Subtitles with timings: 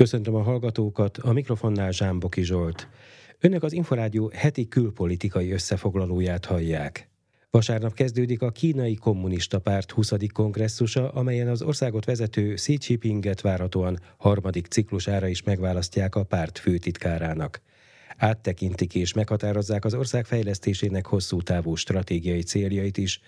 [0.00, 2.88] Köszöntöm a hallgatókat, a mikrofonnál Zsámboki Zsolt.
[3.40, 7.08] Önök az Inforádió heti külpolitikai összefoglalóját hallják.
[7.50, 10.12] Vasárnap kezdődik a kínai kommunista párt 20.
[10.32, 17.60] kongresszusa, amelyen az országot vezető Xi Jinpinget várhatóan harmadik ciklusára is megválasztják a párt főtitkárának.
[18.16, 23.20] Áttekintik és meghatározzák az ország fejlesztésének hosszú távú stratégiai céljait is.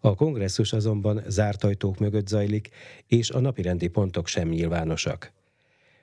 [0.00, 2.68] A kongresszus azonban zárt ajtók mögött zajlik,
[3.06, 5.32] és a napirendi pontok sem nyilvánosak.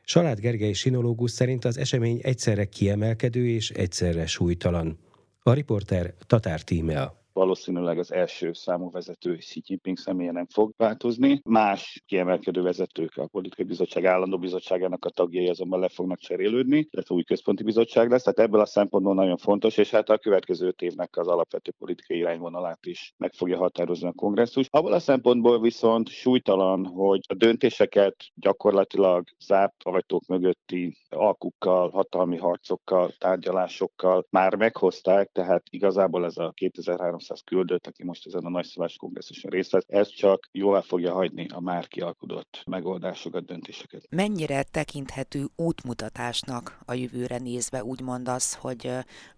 [0.04, 5.00] Salád Gergely sinológus szerint az esemény egyszerre kiemelkedő és egyszerre súlytalan.
[5.40, 11.42] A riporter Tatár Tímea valószínűleg az első számú vezető Xi Jinping személye nem fog változni.
[11.44, 17.16] Más kiemelkedő vezetők, a politikai bizottság állandó bizottságának a tagjai azonban le fognak cserélődni, illetve
[17.16, 18.24] új központi bizottság lesz.
[18.24, 22.18] Tehát ebből a szempontból nagyon fontos, és hát a következő öt évnek az alapvető politikai
[22.18, 24.68] irányvonalát is meg fogja határozni a kongresszus.
[24.70, 33.12] Abból a szempontból viszont súlytalan, hogy a döntéseket gyakorlatilag zárt ajtók mögötti alkukkal, hatalmi harcokkal,
[33.18, 38.96] tárgyalásokkal már meghozták, tehát igazából ez a 2003 300 küldött, aki most ezen a nagyszabás
[38.96, 44.08] kongresszuson részt vesz, ez csak jóvá fogja hagyni a már kialkudott megoldásokat, döntéseket.
[44.10, 48.90] Mennyire tekinthető útmutatásnak a jövőre nézve úgymond az, hogy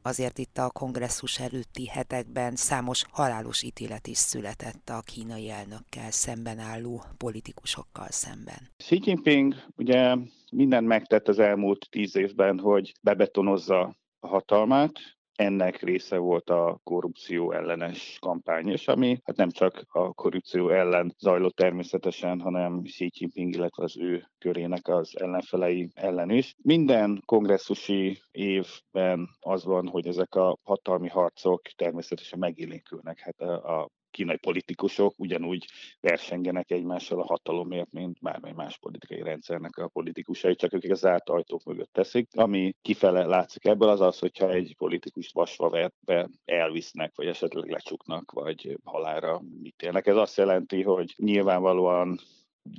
[0.01, 6.59] azért itt a kongresszus előtti hetekben számos halálos ítélet is született a kínai elnökkel szemben
[6.59, 8.69] álló politikusokkal szemben.
[8.77, 10.15] Xi Jinping ugye
[10.51, 14.91] mindent megtett az elmúlt tíz évben, hogy bebetonozza a hatalmát,
[15.35, 21.15] ennek része volt a korrupció ellenes kampány, és ami hát nem csak a korrupció ellen
[21.17, 26.55] zajlott természetesen, hanem Xi Jinping, illetve az ő körének az ellenfelei ellen is.
[26.63, 33.19] Minden kongresszusi évben az van, hogy ezek a hatalmi harcok természetesen megélénkülnek.
[33.19, 35.65] Hát a, a kínai politikusok ugyanúgy
[35.99, 41.29] versengenek egymással a hatalomért, mint bármely más politikai rendszernek a politikusai, csak ők az árt
[41.29, 42.27] ajtók mögött teszik.
[42.35, 48.31] Ami kifele látszik ebből az az, hogyha egy politikust vasva be elvisznek, vagy esetleg lecsuknak,
[48.31, 50.07] vagy halára mit élnek.
[50.07, 52.19] Ez azt jelenti, hogy nyilvánvalóan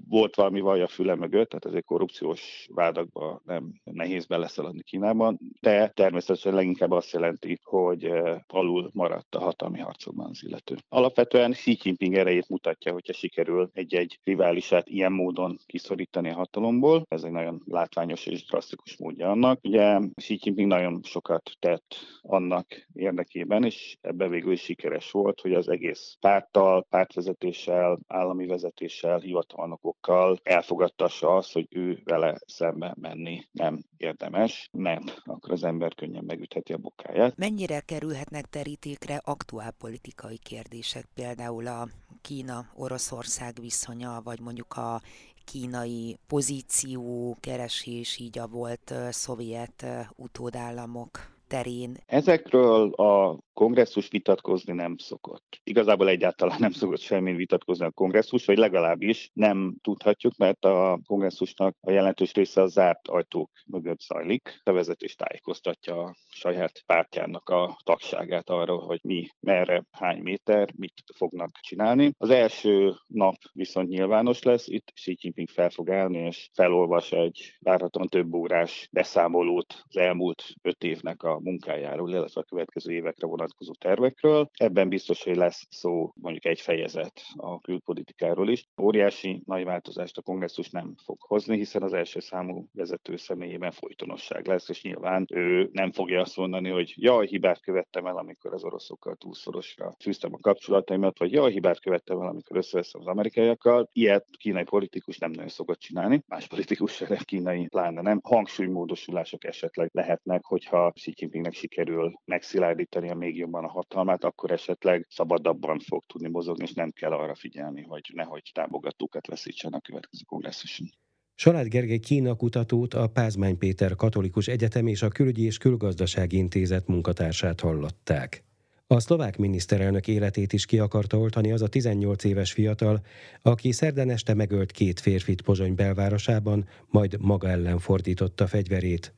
[0.09, 5.89] volt valami vaj a füle mögött, tehát ezért korrupciós vádakba nem nehéz beleszaladni Kínában, de
[5.89, 8.11] természetesen leginkább azt jelenti, hogy
[8.47, 10.77] alul maradt a hatalmi harcokban az illető.
[10.89, 17.07] Alapvetően Xi Jinping erejét mutatja, hogyha sikerül egy-egy riválisát ilyen módon kiszorítani a hatalomból.
[17.09, 19.59] Ez egy nagyon látványos és drasztikus módja annak.
[19.63, 25.53] Ugye Xi Jinping nagyon sokat tett annak érdekében, és ebben végül is sikeres volt, hogy
[25.53, 33.49] az egész párttal, pártvezetéssel, állami vezetéssel, hivatalnak tanácsadókokkal elfogadtassa azt, hogy ő vele szembe menni
[33.53, 37.37] nem érdemes, mert akkor az ember könnyen megütheti a bokáját.
[37.37, 41.89] Mennyire kerülhetnek terítékre aktuál politikai kérdések, például a
[42.23, 45.01] Kína-Oroszország viszonya, vagy mondjuk a
[45.45, 49.87] kínai pozíció keresés, így a volt szovjet
[50.17, 51.97] utódállamok terén?
[52.07, 55.61] Ezekről a kongresszus vitatkozni nem szokott.
[55.65, 61.77] Igazából egyáltalán nem szokott semmi vitatkozni a kongresszus, vagy legalábbis nem tudhatjuk, mert a kongresszusnak
[61.81, 64.61] a jelentős része a zárt ajtók mögött zajlik.
[64.65, 71.03] A vezetés tájékoztatja a saját pártjának a tagságát arról, hogy mi, merre, hány méter, mit
[71.17, 72.13] fognak csinálni.
[72.19, 77.57] Az első nap viszont nyilvános lesz, itt Xi Jinping fel fog állni, és felolvas egy
[77.61, 83.73] várhatóan több órás beszámolót az elmúlt öt évnek a munkájáról, illetve a következő évekre vonatkozó
[83.73, 84.51] tervekről.
[84.55, 88.65] Ebben biztos, hogy lesz szó mondjuk egy fejezet a külpolitikáról is.
[88.83, 94.47] Óriási nagy változást a kongresszus nem fog hozni, hiszen az első számú vezető személyében folytonosság
[94.47, 98.65] lesz, és nyilván ő nem fogja azt mondani, hogy jaj, hibát követtem el, amikor az
[98.65, 103.89] oroszokkal túlszorosra fűztem a kapcsolataimat, vagy jaj, hibát követtem el, amikor összeveszem az amerikaiakkal.
[103.93, 108.21] Ilyet kínai politikus nem nagyon szokott csinálni, más politikus se, kínai pláne nem.
[108.23, 115.07] Hangsúlymódosulások esetleg lehetnek, hogyha Xi Jinpingnek sikerül megszilárdítani a még jobban a hatalmát, akkor esetleg
[115.11, 120.23] szabadabban fog tudni mozogni, és nem kell arra figyelni, hogy nehogy támogatókat veszítsen a következő
[120.27, 120.87] kongresszuson.
[121.35, 126.87] Salád Gergely Kína kutatót, a Pázmány Péter Katolikus Egyetem és a Külügyi és Külgazdasági Intézet
[126.87, 128.45] munkatársát hallották.
[128.87, 133.01] A szlovák miniszterelnök életét is ki akarta oltani az a 18 éves fiatal,
[133.43, 139.15] aki szerden este megölt két férfit Pozsony belvárosában, majd maga ellen fordította fegyverét.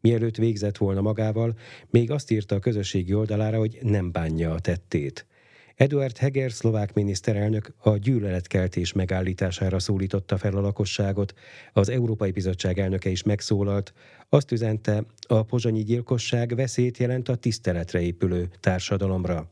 [0.00, 1.54] Mielőtt végzett volna magával,
[1.90, 5.26] még azt írta a közösségi oldalára, hogy nem bánja a tettét.
[5.74, 11.34] Eduard Heger szlovák miniszterelnök a gyűlöletkeltés megállítására szólította fel a lakosságot,
[11.72, 13.92] az Európai Bizottság elnöke is megszólalt,
[14.28, 19.50] azt üzente, a pozsonyi gyilkosság veszélyt jelent a tiszteletre épülő társadalomra.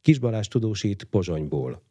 [0.00, 1.82] Kis Balázs tudósít Pozsonyból.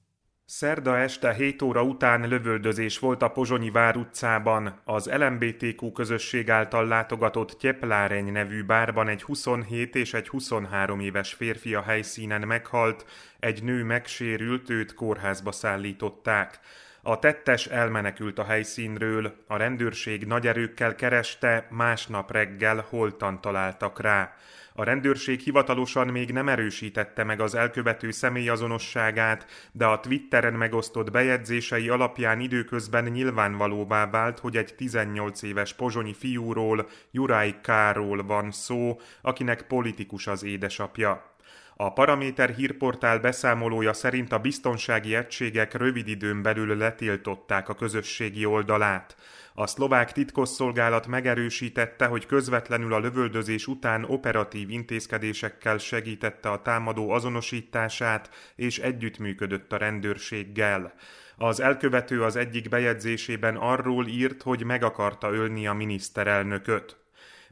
[0.45, 4.81] Szerda este 7 óra után lövöldözés volt a Pozsonyi vár utcában.
[4.83, 11.73] Az LMBTQ közösség által látogatott Tyepláreny nevű bárban egy 27 és egy 23 éves férfi
[11.75, 13.05] a helyszínen meghalt,
[13.39, 16.59] egy nő megsérült, őt kórházba szállították.
[17.01, 24.35] A tettes elmenekült a helyszínről, a rendőrség nagy erőkkel kereste, másnap reggel holtan találtak rá.
[24.75, 31.89] A rendőrség hivatalosan még nem erősítette meg az elkövető személyazonosságát, de a Twitteren megosztott bejegyzései
[31.89, 39.61] alapján időközben nyilvánvalóvá vált, hogy egy 18 éves pozsonyi fiúról, Juraj Káról van szó, akinek
[39.61, 41.31] politikus az édesapja.
[41.75, 49.15] A Paraméter hírportál beszámolója szerint a biztonsági egységek rövid időn belül letiltották a közösségi oldalát.
[49.55, 58.29] A szlovák titkosszolgálat megerősítette, hogy közvetlenül a lövöldözés után operatív intézkedésekkel segítette a támadó azonosítását
[58.55, 60.93] és együttműködött a rendőrséggel.
[61.37, 67.02] Az elkövető az egyik bejegyzésében arról írt, hogy meg akarta ölni a miniszterelnököt.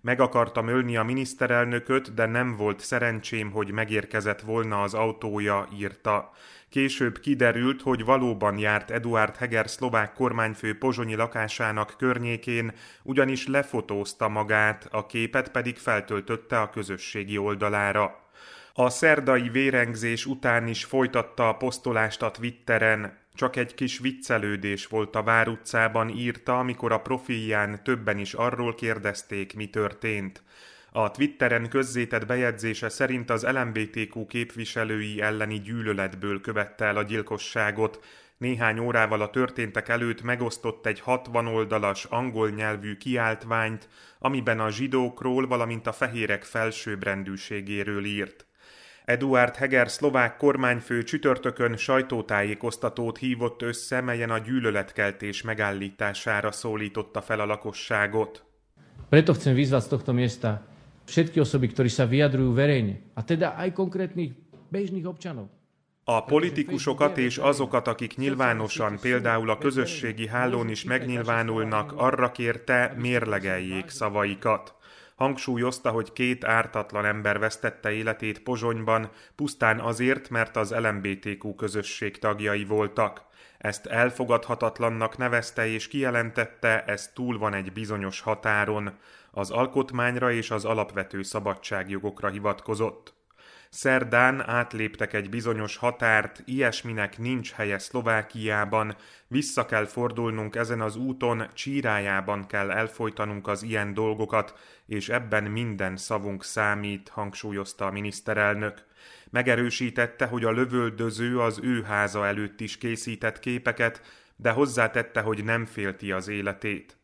[0.01, 6.31] Meg akartam ölni a miniszterelnököt, de nem volt szerencsém, hogy megérkezett volna az autója, írta.
[6.69, 14.87] Később kiderült, hogy valóban járt Eduard Heger szlovák kormányfő pozsonyi lakásának környékén, ugyanis lefotózta magát,
[14.91, 18.29] a képet pedig feltöltötte a közösségi oldalára.
[18.73, 25.15] A szerdai vérengzés után is folytatta a posztolást a Twitteren, csak egy kis viccelődés volt
[25.15, 30.43] a Vár utcában írta, amikor a profilján többen is arról kérdezték, mi történt.
[30.91, 38.03] A Twitteren közzétett bejegyzése szerint az LMBTQ képviselői elleni gyűlöletből követte el a gyilkosságot.
[38.37, 43.89] Néhány órával a történtek előtt megosztott egy 60 oldalas angol nyelvű kiáltványt,
[44.19, 48.45] amiben a zsidókról, valamint a fehérek felsőbbrendűségéről írt.
[49.11, 57.45] Eduard Heger szlovák kormányfő csütörtökön sajtótájékoztatót hívott össze, melyen a gyűlöletkeltés megállítására szólította fel a
[57.45, 58.43] lakosságot.
[59.09, 60.63] Preto chcem vyzvať z tohto miesta
[61.03, 64.31] všetky osoby, ktorí sa vyjadrujú verejne, a teda aj konkrétnych
[64.71, 65.51] bežných občanov,
[66.07, 73.89] a politikusokat és azokat, akik nyilvánosan, például a közösségi hálón is megnyilvánulnak, arra kérte, mérlegeljék
[73.89, 74.75] szavaikat.
[75.21, 82.65] Hangsúlyozta, hogy két ártatlan ember vesztette életét Pozsonyban, pusztán azért, mert az LMBTQ közösség tagjai
[82.65, 83.25] voltak.
[83.57, 88.97] Ezt elfogadhatatlannak nevezte és kijelentette, ez túl van egy bizonyos határon.
[89.31, 93.13] Az alkotmányra és az alapvető szabadságjogokra hivatkozott.
[93.73, 98.95] Szerdán átléptek egy bizonyos határt, ilyesminek nincs helye Szlovákiában,
[99.27, 105.97] vissza kell fordulnunk ezen az úton, csírájában kell elfolytanunk az ilyen dolgokat, és ebben minden
[105.97, 108.85] szavunk számít, hangsúlyozta a miniszterelnök.
[109.29, 114.01] Megerősítette, hogy a lövöldöző az ő háza előtt is készített képeket,
[114.35, 117.00] de hozzátette, hogy nem félti az életét.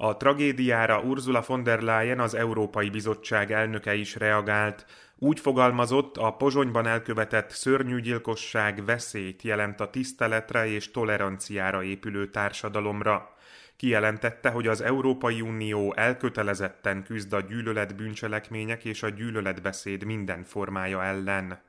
[0.00, 4.86] A tragédiára Ursula von der Leyen, az Európai Bizottság elnöke is reagált,
[5.16, 13.34] úgy fogalmazott, a Pozsonyban elkövetett szörnyű gyilkosság veszélyt jelent a tiszteletre és toleranciára épülő társadalomra.
[13.76, 21.04] Kijelentette, hogy az Európai Unió elkötelezetten küzd a gyűlölet bűncselekmények és a gyűlöletbeszéd minden formája
[21.04, 21.60] ellen.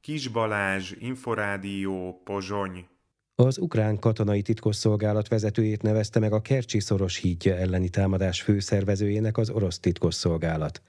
[0.00, 2.88] Kis Balázs, Inforádió, Pozsony.
[3.46, 9.50] Az ukrán katonai titkosszolgálat vezetőjét nevezte meg a Kercsi szoros hídja elleni támadás főszervezőjének az
[9.50, 10.82] orosz titkosszolgálat.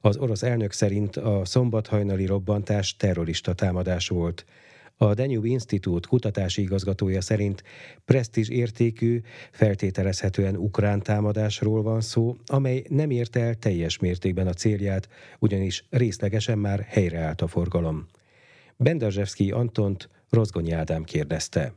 [0.00, 4.44] Az orosz elnök szerint a szombathajnali robbantás terrorista támadás volt.
[4.96, 7.62] A Danube Institute kutatási igazgatója szerint
[8.04, 9.20] presztízs értékű,
[9.50, 15.08] feltételezhetően ukrán támadásról van szó, amely nem érte el teljes mértékben a célját,
[15.38, 18.06] ugyanis részlegesen már helyreállt a forgalom.
[18.76, 21.74] Bendazsevszki Antont Rozgonyi Ádám kérdezte.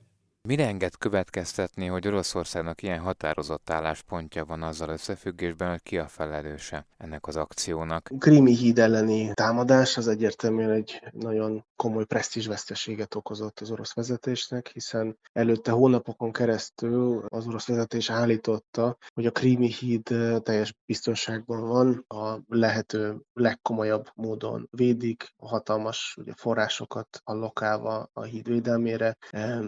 [0.47, 6.85] Mire enged következtetni, hogy Oroszországnak ilyen határozott álláspontja van azzal összefüggésben, hogy ki a felelőse
[6.97, 8.09] ennek az akciónak?
[8.19, 15.17] Krími híd elleni támadás az egyértelműen egy nagyon komoly presztízsveszteséget okozott az orosz vezetésnek, hiszen
[15.31, 20.03] előtte hónapokon keresztül az orosz vezetés állította, hogy a Krími híd
[20.43, 28.47] teljes biztonságban van, a lehető legkomolyabb módon védik, a hatalmas ugye, forrásokat allokálva a híd
[28.47, 29.17] védelmére.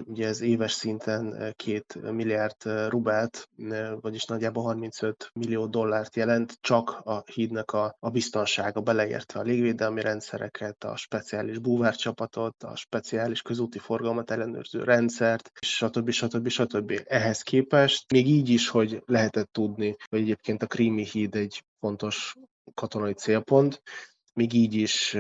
[0.06, 2.56] Ugye ez éves éves szinten két milliárd
[2.88, 3.50] rubelt,
[4.02, 10.02] vagyis nagyjából 35 millió dollárt jelent, csak a hídnak a, a biztonsága, beleértve a légvédelmi
[10.02, 16.10] rendszereket, a speciális búvárcsapatot, a speciális közúti forgalmat ellenőrző rendszert, stb.
[16.10, 16.48] stb.
[16.48, 17.02] stb.
[17.06, 22.36] Ehhez képest még így is, hogy lehetett tudni, hogy egyébként a Krími híd egy fontos
[22.74, 23.82] katonai célpont,
[24.40, 25.14] még így is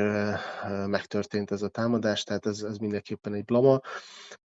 [0.85, 3.81] megtörtént ez a támadás, tehát ez, ez mindenképpen egy blama.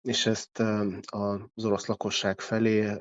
[0.01, 0.59] És ezt
[1.05, 2.91] az orosz lakosság felé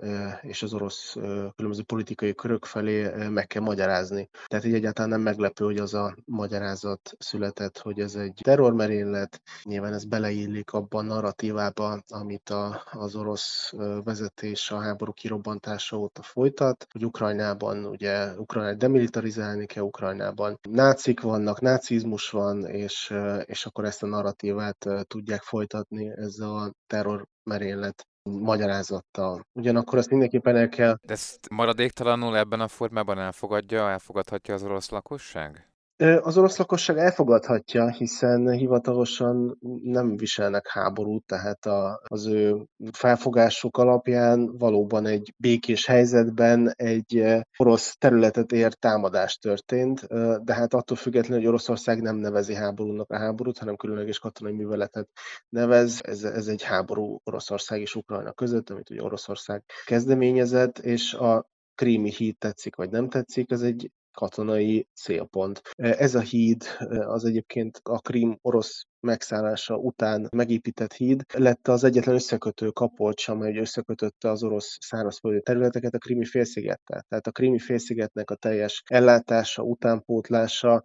[0.40, 1.12] és az orosz
[1.57, 4.28] különböző politikai körök felé meg kell magyarázni.
[4.47, 9.92] Tehát így egyáltalán nem meglepő, hogy az a magyarázat született, hogy ez egy terrormerénylet, nyilván
[9.92, 13.73] ez beleillik abba a narratívába, amit a, az orosz
[14.04, 21.61] vezetés a háború kirobbantása óta folytat, hogy Ukrajnában ugye Ukrajnát demilitarizálni kell, Ukrajnában nácik vannak,
[21.61, 23.14] nácizmus van, és,
[23.45, 29.47] és akkor ezt a narratívát tudják folytatni ezzel a terror merénylet magyarázattal.
[29.53, 30.97] Ugyanakkor azt mindenképpen el kell...
[31.03, 35.70] De ezt maradéktalanul ebben a formában elfogadja, elfogadhatja az orosz lakosság?
[36.00, 44.57] Az orosz lakosság elfogadhatja, hiszen hivatalosan nem viselnek háborút, tehát a, az ő felfogásuk alapján
[44.59, 47.25] valóban egy békés helyzetben egy
[47.57, 50.07] orosz területet ért támadás történt,
[50.45, 55.09] de hát attól függetlenül, hogy Oroszország nem nevezi háborúnak a háborút, hanem különleges katonai műveletet
[55.49, 56.00] nevez.
[56.02, 62.11] Ez, ez egy háború Oroszország és Ukrajna között, amit ugye Oroszország kezdeményezett, és a krími
[62.11, 65.61] híd tetszik vagy nem tetszik, ez egy katonai célpont.
[65.76, 66.62] Ez a híd
[67.07, 73.59] az egyébként a Krím orosz megszállása után megépített híd lett az egyetlen összekötő kapolcs, amely
[73.59, 77.04] összekötötte az orosz szárazföldi területeket a krimi félszigettel.
[77.09, 80.83] Tehát a krimi félszigetnek a teljes ellátása, utánpótlása,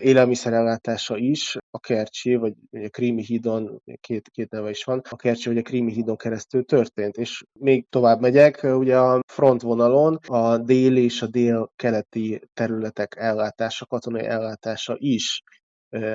[0.00, 5.48] élelmiszerellátása is a Kercsi, vagy a Krími hídon, két, két neve is van, a Kercsi
[5.48, 7.16] vagy a Krími hídon keresztül történt.
[7.16, 14.24] És még tovább megyek, ugye a frontvonalon a dél és a dél-keleti területek ellátása, katonai
[14.24, 15.42] ellátása is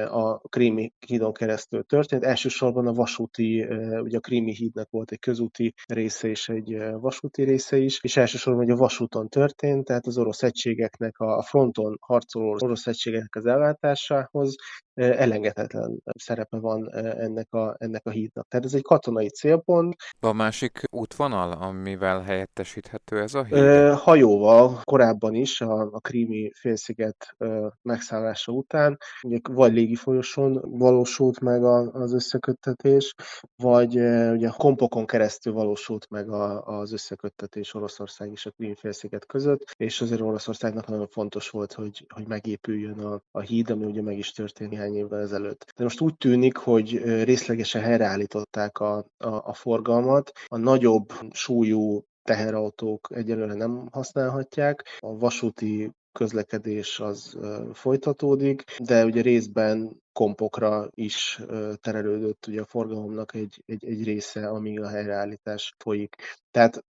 [0.10, 2.24] a Krími hídon keresztül történt.
[2.24, 3.63] Elsősorban a vasúti,
[4.01, 8.63] ugye a Krími hídnak volt egy közúti része és egy vasúti része is, és elsősorban
[8.63, 14.56] ugye a vasúton történt, tehát az orosz egységeknek, a fronton harcoló orosz egységeknek az ellátásához
[14.93, 18.47] elengedhetetlen szerepe van ennek a, ennek a hídnak.
[18.47, 19.95] Tehát ez egy katonai célpont.
[20.19, 23.57] A másik útvonal, amivel helyettesíthető ez a híd?
[23.93, 27.35] Hajóval korábban is, a, a Krími félsziget
[27.81, 33.13] megszállása után, ugye vagy légifolyosón valósult meg az összeköttetés,
[33.55, 33.95] vagy
[34.31, 36.29] ugye kompokon keresztül valósult meg
[36.63, 42.05] az összeköttetés Oroszország és a Krím félsziget között, és azért Oroszországnak nagyon fontos volt, hogy,
[42.09, 45.74] hogy megépüljön a, a híd, ami ugye meg is történt néhány évvel ezelőtt.
[45.75, 53.08] De most úgy tűnik, hogy részlegesen helyreállították a, a, a forgalmat, a nagyobb súlyú teherautók
[53.13, 57.38] egyelőre nem használhatják, a vasúti közlekedés az
[57.74, 61.42] folytatódik, de ugye részben kompokra is
[61.82, 66.16] terelődött ugye a forgalomnak egy, egy, egy része, amíg a helyreállítás folyik.
[66.52, 66.84] Tehát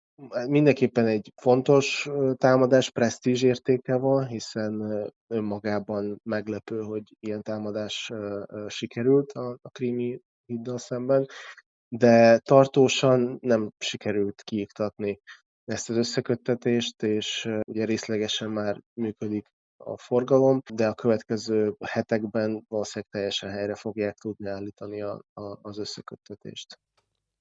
[0.47, 8.11] mindenképpen egy fontos támadás, presztízs értéke van, hiszen önmagában meglepő, hogy ilyen támadás
[8.67, 11.27] sikerült a, a krími hiddal szemben,
[11.89, 15.21] de tartósan nem sikerült kiiktatni
[15.65, 23.13] ezt az összeköttetést, és ugye részlegesen már működik a forgalom, de a következő hetekben valószínűleg
[23.13, 26.79] teljesen helyre fogják tudni állítani a, a, az összeköttetést.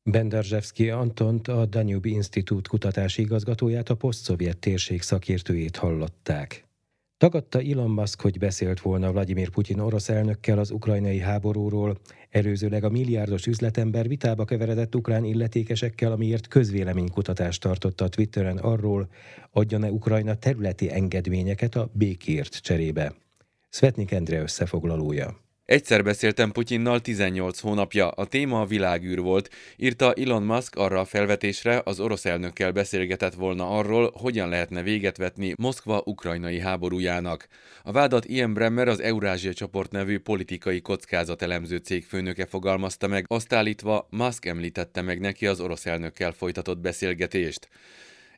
[0.05, 6.67] Benderzsevszki Antont, a Danube Institute kutatási igazgatóját, a posztszovjet térség szakértőjét hallották.
[7.17, 11.97] Tagadta Elon Musk, hogy beszélt volna Vladimir Putyin orosz elnökkel az ukrajnai háborúról.
[12.29, 19.07] Előzőleg a milliárdos üzletember vitába keveredett ukrán illetékesekkel, amiért közvéleménykutatást tartotta a Twitteren arról,
[19.51, 23.13] adjon-e Ukrajna területi engedményeket a békért cserébe.
[23.69, 25.42] Svetnik Endre összefoglalója.
[25.65, 31.05] Egyszer beszéltem Putyinnal 18 hónapja, a téma a világűr volt, írta Elon Musk arra a
[31.05, 37.47] felvetésre, az orosz elnökkel beszélgetett volna arról, hogyan lehetne véget vetni Moszkva ukrajnai háborújának.
[37.83, 43.53] A vádat Ian Bremmer az Eurázsia csoport nevű politikai kockázatelemző cég főnöke fogalmazta meg, azt
[43.53, 47.69] állítva Musk említette meg neki az orosz elnökkel folytatott beszélgetést.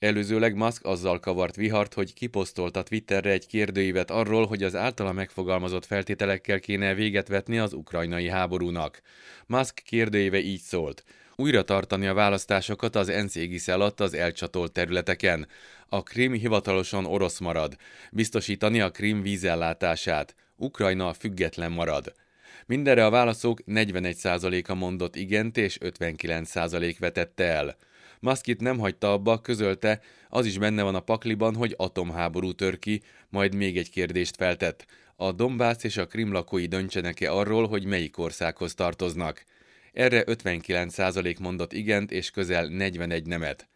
[0.05, 5.85] Előzőleg Musk azzal kavart vihart, hogy kiposztolta Twitterre egy kérdőívet arról, hogy az általa megfogalmazott
[5.85, 9.01] feltételekkel kéne véget vetni az ukrajnai háborúnak.
[9.45, 11.03] Musk kérdőíve így szólt.
[11.35, 15.47] Újra tartani a választásokat az NCGIS alatt az elcsatolt területeken.
[15.89, 17.75] A Krim hivatalosan orosz marad.
[18.11, 20.35] Biztosítani a Krim vízellátását.
[20.55, 22.13] Ukrajna független marad.
[22.65, 27.77] Mindenre a válaszok 41%-a mondott igent és 59% vetette el.
[28.19, 33.01] Musk nem hagyta abba, közölte, az is benne van a pakliban, hogy atomháború tör ki,
[33.29, 34.85] majd még egy kérdést feltett.
[35.15, 39.43] A Dombász és a Krim lakói döntsenek-e arról, hogy melyik országhoz tartoznak?
[39.93, 43.67] Erre 59% mondott igent és közel 41 nemet.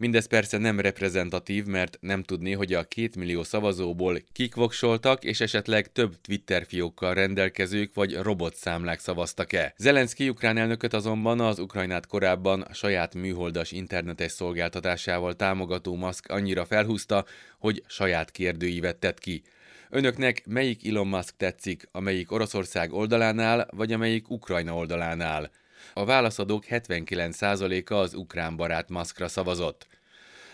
[0.00, 5.40] Mindez persze nem reprezentatív, mert nem tudni, hogy a két millió szavazóból kik voksoltak, és
[5.40, 9.74] esetleg több Twitter fiókkal rendelkezők vagy robotszámlák szavaztak-e.
[9.76, 17.24] Zelenszky ukrán elnököt azonban az Ukrajnát korábban saját műholdas internetes szolgáltatásával támogató Musk annyira felhúzta,
[17.58, 19.42] hogy saját kérdőívet tett ki.
[19.90, 25.50] Önöknek melyik Elon Musk tetszik, amelyik Oroszország oldalánál, vagy amelyik Ukrajna oldalánál?
[25.92, 29.86] A válaszadók 79%-a az ukrán barát Muskra szavazott.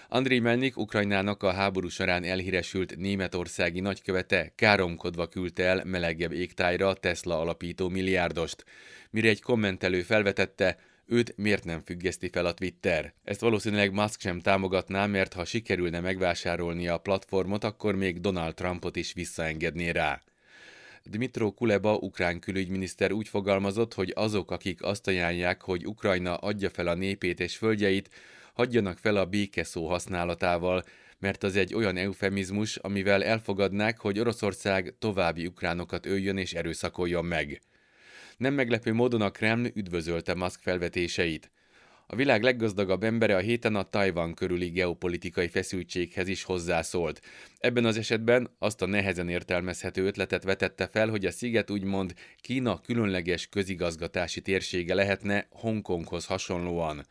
[0.09, 6.95] Andriy Melnik Ukrajnának a háború során elhíresült németországi nagykövete káromkodva küldte el melegebb égtájra a
[6.95, 8.64] Tesla alapító milliárdost,
[9.11, 13.14] mire egy kommentelő felvetette, őt miért nem függeszti fel a Twitter.
[13.25, 18.97] Ezt valószínűleg Musk sem támogatná, mert ha sikerülne megvásárolni a platformot, akkor még Donald Trumpot
[18.97, 20.23] is visszaengedné rá.
[21.11, 26.87] Dmitro Kuleba, ukrán külügyminiszter úgy fogalmazott, hogy azok, akik azt ajánlják, hogy Ukrajna adja fel
[26.87, 28.11] a népét és földjeit,
[28.54, 30.84] hagyjanak fel a békeszó használatával,
[31.18, 37.61] mert az egy olyan eufemizmus, amivel elfogadnák, hogy Oroszország további ukránokat öljön és erőszakoljon meg.
[38.37, 41.50] Nem meglepő módon a Kreml üdvözölte Musk felvetéseit.
[42.06, 47.20] A világ leggazdagabb embere a héten a Tajvan körüli geopolitikai feszültséghez is hozzászólt.
[47.58, 52.80] Ebben az esetben azt a nehezen értelmezhető ötletet vetette fel, hogy a sziget úgymond Kína
[52.80, 57.06] különleges közigazgatási térsége lehetne Hongkonghoz hasonlóan.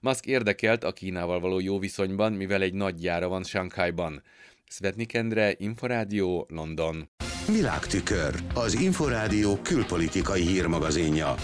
[0.00, 4.22] Musk érdekelt a Kínával való jó viszonyban, mivel egy nagy gyára van Shanghaiban.
[4.66, 7.08] Svetnik Endre, Inforádió, London.
[7.46, 11.34] Világtükör, az Inforádió külpolitikai hírmagazinja.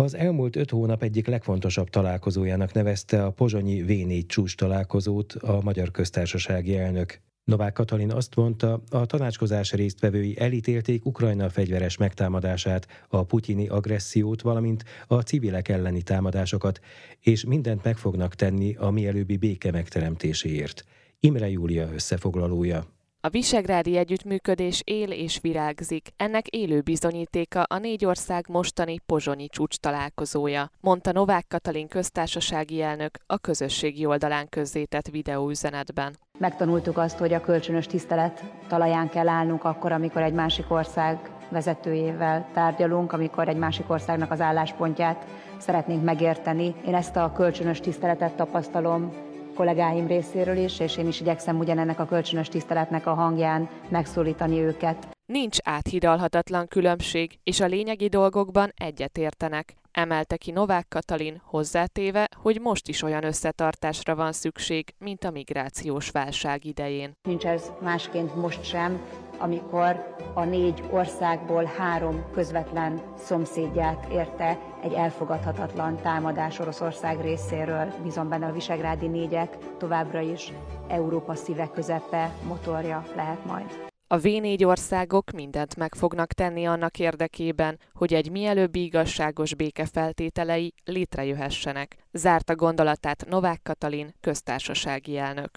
[0.00, 5.90] Az elmúlt öt hónap egyik legfontosabb találkozójának nevezte a pozsonyi V4 csúcs találkozót a Magyar
[5.90, 7.20] Köztársasági Elnök.
[7.44, 14.84] Novák Katalin azt mondta, a tanácskozás résztvevői elítélték Ukrajna fegyveres megtámadását, a putyini agressziót, valamint
[15.06, 16.80] a civilek elleni támadásokat,
[17.20, 20.84] és mindent meg fognak tenni a mielőbbi béke megteremtéséért.
[21.18, 22.86] Imre Júlia összefoglalója.
[23.22, 26.08] A visegrádi együttműködés él és virágzik.
[26.16, 33.18] Ennek élő bizonyítéka a négy ország mostani pozsonyi csúcs találkozója, mondta Novák Katalin köztársasági elnök
[33.26, 36.16] a közösségi oldalán közzétett videóüzenetben.
[36.38, 42.48] Megtanultuk azt, hogy a kölcsönös tisztelet talaján kell állnunk akkor, amikor egy másik ország vezetőjével
[42.52, 45.26] tárgyalunk, amikor egy másik országnak az álláspontját
[45.58, 46.74] szeretnénk megérteni.
[46.86, 49.12] Én ezt a kölcsönös tiszteletet tapasztalom
[49.60, 55.08] kollégáim részéről is, és én is igyekszem ugyanennek a kölcsönös tiszteletnek a hangján megszólítani őket.
[55.30, 62.88] Nincs áthidalhatatlan különbség, és a lényegi dolgokban egyetértenek, emelte ki Novák Katalin, hozzátéve, hogy most
[62.88, 67.12] is olyan összetartásra van szükség, mint a migrációs válság idején.
[67.28, 69.00] Nincs ez másként most sem,
[69.38, 77.92] amikor a négy országból három közvetlen szomszédját érte egy elfogadhatatlan támadás Oroszország részéről.
[78.02, 80.52] Bízom benne a visegrádi négyek továbbra is
[80.88, 83.89] Európa szíve közepe, motorja lehet majd.
[84.12, 90.74] A V4 országok mindent meg fognak tenni annak érdekében, hogy egy mielőbbi igazságos béke feltételei
[90.84, 91.96] létrejöhessenek.
[92.12, 95.50] Zárta gondolatát Novák Katalin, köztársasági elnök.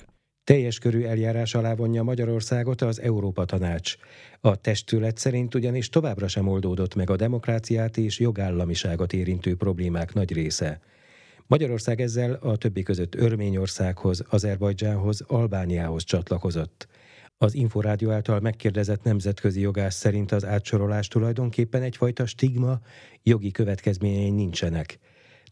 [0.43, 3.95] Teljes körű eljárás alá vonja Magyarországot az Európa Tanács.
[4.41, 10.33] A testület szerint ugyanis továbbra sem oldódott meg a demokráciát és jogállamiságot érintő problémák nagy
[10.33, 10.81] része.
[11.47, 16.87] Magyarország ezzel a többi között Örményországhoz, Azerbajdzsánhoz, Albániához csatlakozott.
[17.37, 22.79] Az Inforádió által megkérdezett nemzetközi jogász szerint az átsorolás tulajdonképpen egyfajta stigma,
[23.23, 24.99] jogi következményei nincsenek.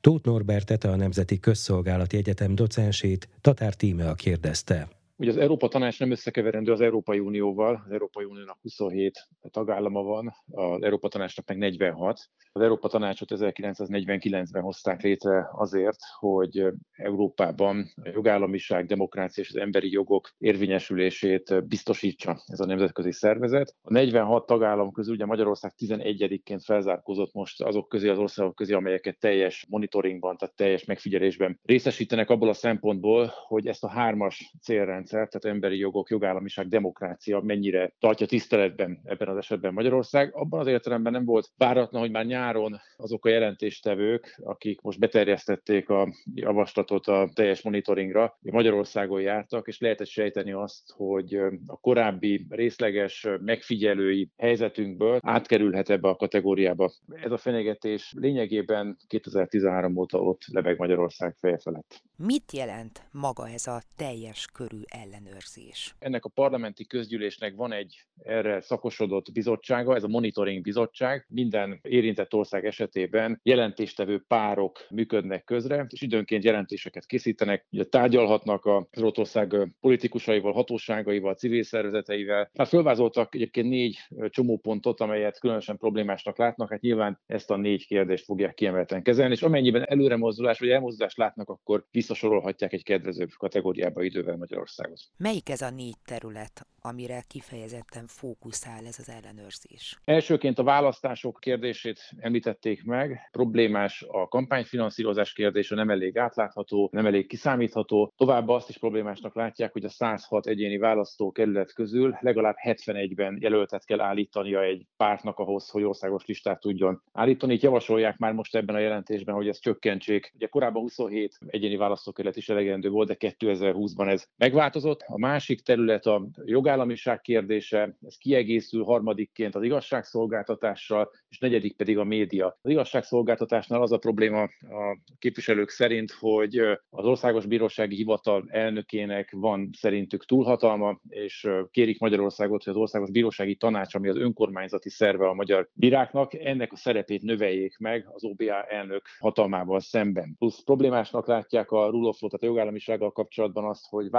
[0.01, 5.00] Tóth Norbertet, a Nemzeti Közszolgálati Egyetem docensét Tatár Tímea kérdezte.
[5.21, 10.33] Ugye az Európa Tanács nem összekeverendő az Európai Unióval, az Európai Uniónak 27 tagállama van,
[10.51, 12.19] az Európa Tanácsnak meg 46.
[12.51, 19.91] Az Európa Tanácsot 1949-ben hozták létre azért, hogy Európában a jogállamiság, demokrácia és az emberi
[19.91, 23.75] jogok érvényesülését biztosítsa ez a nemzetközi szervezet.
[23.81, 29.19] A 46 tagállam közül ugye Magyarország 11-ként felzárkózott most azok közé az országok közé, amelyeket
[29.19, 35.39] teljes monitoringban, tehát teljes megfigyelésben részesítenek abból a szempontból, hogy ezt a hármas célrendszer rendszer,
[35.39, 40.35] tehát emberi jogok, jogállamiság, demokrácia mennyire tartja tiszteletben ebben az esetben Magyarország.
[40.35, 45.89] Abban az értelemben nem volt váratlan, hogy már nyáron azok a jelentéstevők, akik most beterjesztették
[45.89, 53.27] a javaslatot a teljes monitoringra, Magyarországon jártak, és lehetett sejteni azt, hogy a korábbi részleges
[53.39, 56.91] megfigyelői helyzetünkből átkerülhet ebbe a kategóriába.
[57.07, 62.01] Ez a fenyegetés lényegében 2013 óta ott lebeg Magyarország feje felett.
[62.15, 65.95] Mit jelent maga ez a teljes körű ellenőrzés?
[65.99, 71.25] Ennek a parlamenti közgyűlésnek van egy erre szakosodott bizottsága, ez a monitoring bizottság.
[71.29, 79.01] Minden érintett ország esetében jelentéstevő párok működnek közre, és időnként jelentéseket készítenek, ugye tárgyalhatnak az
[79.01, 82.49] ország politikusaival, hatóságaival, civil szervezeteivel.
[82.57, 83.97] Hát fölvázoltak egyébként négy
[84.29, 89.41] csomópontot, amelyet különösen problémásnak látnak, hát nyilván ezt a négy kérdést fogják kiemelten kezelni, és
[89.41, 94.37] amennyiben előremozdulás vagy elmozdulást látnak, akkor visszasorolhatják egy kedvezőbb kategóriába idővel
[94.81, 95.17] Magyarországot.
[95.17, 99.99] Melyik ez a négy terület, amire kifejezetten fókuszál ez az ellenőrzés?
[100.03, 103.29] Elsőként a választások kérdését említették meg.
[103.31, 108.13] Problémás a kampányfinanszírozás kérdése, nem elég átlátható, nem elég kiszámítható.
[108.17, 114.01] Továbbá azt is problémásnak látják, hogy a 106 egyéni választókerület közül legalább 71-ben jelöltet kell
[114.01, 117.53] állítania egy pártnak ahhoz, hogy országos listát tudjon állítani.
[117.53, 120.31] Itt javasolják már most ebben a jelentésben, hogy ezt csökkentsék.
[120.35, 124.70] Ugye korábban 27 egyéni választókerület is elegendő volt, de 2020-ban ez megváltozott.
[125.05, 132.03] A másik terület a jogállamiság kérdése, ez kiegészül harmadikként az igazságszolgáltatással, és negyedik pedig a
[132.03, 132.57] média.
[132.61, 136.57] Az igazságszolgáltatásnál az a probléma a képviselők szerint, hogy
[136.89, 143.55] az Országos Bírósági Hivatal elnökének van szerintük túlhatalma, és kérik Magyarországot, hogy az Országos Bírósági
[143.55, 148.63] Tanács, ami az önkormányzati szerve a magyar bíráknak, ennek a szerepét növeljék meg az OBA
[148.63, 150.35] elnök hatalmával szemben.
[150.37, 154.09] Plusz problémásnak látják a rule of law, tehát a jogállamisággal kapcsolatban azt, hogy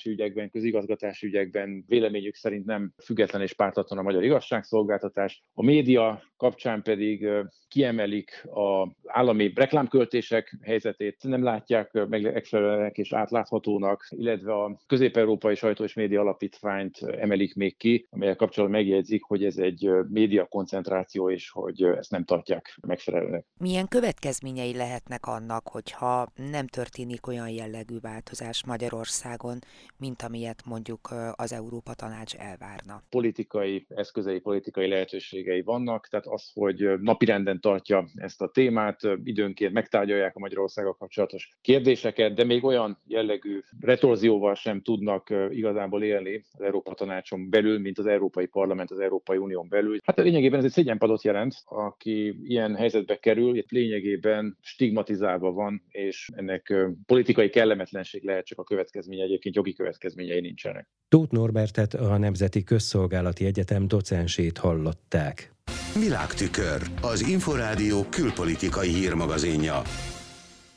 [0.00, 5.42] választási ügyekben, közigazgatási ügyekben véleményük szerint nem független és pártatlan a magyar igazságszolgáltatás.
[5.54, 7.28] A média kapcsán pedig
[7.68, 15.94] kiemelik az állami reklámköltések helyzetét, nem látják megfelelőnek és átláthatónak, illetve a Közép-Európai Sajtó és
[15.94, 21.82] Média Alapítványt emelik még ki, amelyek kapcsolatban megjegyzik, hogy ez egy média koncentráció, és hogy
[21.82, 23.44] ezt nem tartják megfelelőnek.
[23.58, 29.58] Milyen következményei lehetnek annak, hogyha nem történik olyan jellegű változás Magyarországon,
[30.00, 33.02] mint amilyet mondjuk az Európa Tanács elvárna?
[33.08, 40.36] Politikai eszközei, politikai lehetőségei vannak, tehát az, hogy napirenden tartja ezt a témát, időnként megtárgyalják
[40.36, 46.94] a Magyarországgal kapcsolatos kérdéseket, de még olyan jellegű retorzióval sem tudnak igazából élni az Európa
[46.94, 49.98] Tanácson belül, mint az Európai Parlament az Európai Unión belül.
[50.04, 56.74] Hát lényegében ez egy szégyenpadot jelent, aki ilyen helyzetbe kerül, lényegében stigmatizálva van, és ennek
[57.06, 60.88] politikai kellemetlenség lehet csak a következménye, egyébként jogi következményei nincsenek.
[61.08, 65.52] Tóth Norbertet a Nemzeti Közszolgálati Egyetem docensét hallották.
[65.94, 69.82] Világtükör, az Inforádió külpolitikai hírmagazinja.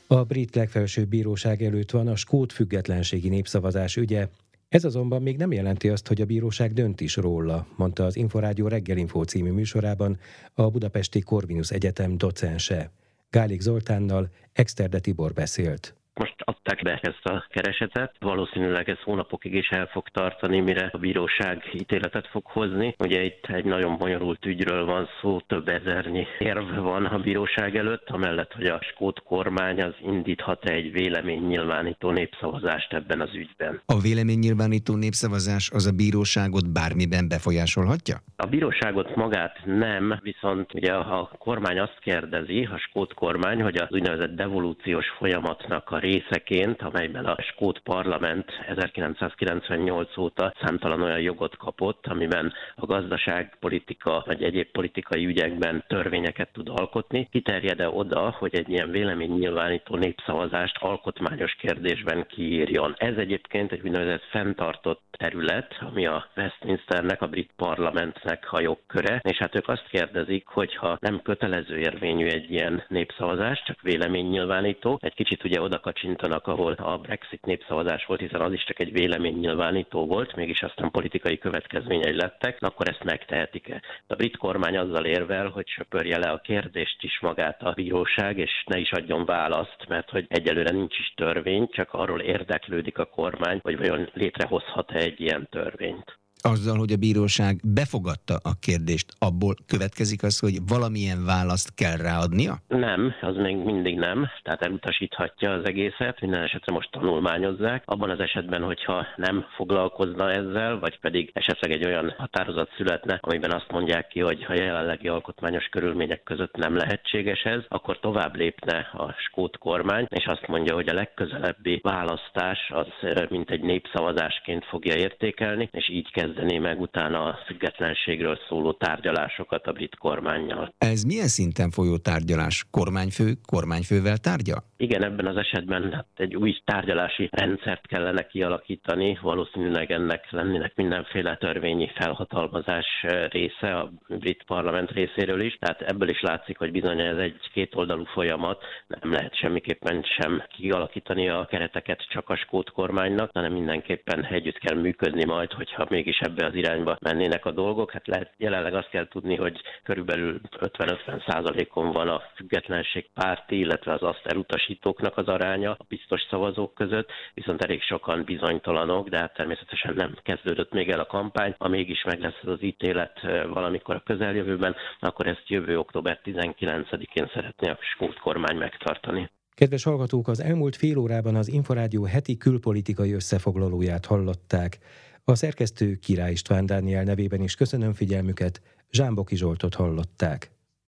[0.06, 4.28] A brit legfelsőbb bíróság előtt van a skót függetlenségi népszavazás ügye.
[4.68, 8.68] Ez azonban még nem jelenti azt, hogy a bíróság dönt is róla, mondta az Inforádió
[8.68, 10.18] reggelinfó című műsorában
[10.54, 12.90] a Budapesti Corvinus Egyetem docense.
[13.30, 15.94] Gálik Zoltánnal Exterde Tibor beszélt.
[16.14, 18.14] Most adták be ezt a keresetet.
[18.20, 22.94] Valószínűleg ez hónapokig is el fog tartani, mire a bíróság ítéletet fog hozni.
[22.98, 28.08] Ugye itt egy nagyon bonyolult ügyről van szó, több ezernyi érv van a bíróság előtt,
[28.08, 33.80] amellett, hogy a skót kormány az indíthat egy véleménynyilvánító népszavazást ebben az ügyben.
[33.86, 38.16] A véleménynyilvánító népszavazás az a bíróságot bármiben befolyásolhatja?
[38.36, 43.90] A bíróságot magát nem, viszont ugye a kormány azt kérdezi, a skót kormány, hogy az
[43.90, 52.06] úgynevezett devolúciós folyamatnak a részeként, amelyben a Skót Parlament 1998 óta számtalan olyan jogot kapott,
[52.06, 58.90] amiben a gazdaságpolitika vagy egyéb politikai ügyekben törvényeket tud alkotni, kiterjed-e oda, hogy egy ilyen
[58.90, 62.94] véleménynyilvánító népszavazást alkotmányos kérdésben kiírjon.
[62.98, 69.36] Ez egyébként egy úgynevezett fenntartott terület, ami a Westminsternek, a brit parlamentnek a jogköre, és
[69.38, 75.14] hát ők azt kérdezik, hogy ha nem kötelező érvényű egy ilyen népszavazás, csak véleménynyilvánító, egy
[75.14, 80.06] kicsit ugye oda kacsintanak, ahol a Brexit népszavazás volt, hiszen az is csak egy véleménynyilvánító
[80.06, 83.82] volt, mégis aztán politikai következményei lettek, akkor ezt megtehetik-e?
[84.06, 88.64] A brit kormány azzal érvel, hogy söpörje le a kérdést is magát a bíróság, és
[88.66, 93.58] ne is adjon választ, mert hogy egyelőre nincs is törvény, csak arról érdeklődik a kormány,
[93.62, 100.22] hogy vajon létrehozhat-e egy ilyen törvényt azzal, hogy a bíróság befogadta a kérdést, abból következik
[100.22, 102.54] az, hogy valamilyen választ kell ráadnia?
[102.68, 107.82] Nem, az még mindig nem, tehát elutasíthatja az egészet, minden esetre most tanulmányozzák.
[107.86, 113.52] Abban az esetben, hogyha nem foglalkozna ezzel, vagy pedig esetleg egy olyan határozat születne, amiben
[113.52, 118.90] azt mondják ki, hogy a jelenlegi alkotmányos körülmények között nem lehetséges ez, akkor tovább lépne
[118.92, 122.86] a skót kormány, és azt mondja, hogy a legközelebbi választás az
[123.28, 129.66] mint egy népszavazásként fogja értékelni, és így kezd kezdené meg utána a függetlenségről szóló tárgyalásokat
[129.66, 130.74] a brit kormányjal.
[130.78, 132.64] Ez milyen szinten folyó tárgyalás?
[132.70, 134.62] Kormányfő kormányfővel tárgya?
[134.76, 141.36] Igen, ebben az esetben hát egy új tárgyalási rendszert kellene kialakítani, valószínűleg ennek lennének mindenféle
[141.36, 142.86] törvényi felhatalmazás
[143.30, 148.04] része a brit parlament részéről is, tehát ebből is látszik, hogy bizony ez egy kétoldalú
[148.04, 154.58] folyamat, nem lehet semmiképpen sem kialakítani a kereteket csak a skót kormánynak, hanem mindenképpen együtt
[154.58, 157.90] kell működni majd, hogyha mégis ebbe az irányba mennének a dolgok.
[157.90, 163.92] Hát lehet, jelenleg azt kell tudni, hogy körülbelül 50-50 százalékon van a függetlenség párti, illetve
[163.92, 169.34] az azt elutasítóknak az aránya a biztos szavazók között, viszont elég sokan bizonytalanok, de hát
[169.34, 171.54] természetesen nem kezdődött még el a kampány.
[171.58, 177.68] Ha mégis meg lesz az ítélet valamikor a közeljövőben, akkor ezt jövő október 19-én szeretné
[177.68, 179.30] a skót kormány megtartani.
[179.54, 184.78] Kedves hallgatók, az elmúlt fél órában az Inforádió heti külpolitikai összefoglalóját hallották.
[185.26, 188.60] A szerkesztő Király István Dániel nevében is köszönöm figyelmüket,
[188.90, 190.53] Zsámboki Zsoltot hallották.